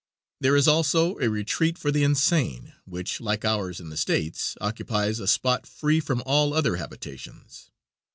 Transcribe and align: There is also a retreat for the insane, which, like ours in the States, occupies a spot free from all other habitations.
There 0.39 0.55
is 0.55 0.67
also 0.67 1.19
a 1.19 1.29
retreat 1.29 1.77
for 1.77 1.91
the 1.91 2.03
insane, 2.03 2.73
which, 2.85 3.21
like 3.21 3.45
ours 3.45 3.79
in 3.79 3.89
the 3.91 3.97
States, 3.97 4.57
occupies 4.59 5.19
a 5.19 5.27
spot 5.27 5.67
free 5.67 5.99
from 5.99 6.23
all 6.25 6.55
other 6.55 6.77
habitations. 6.77 7.69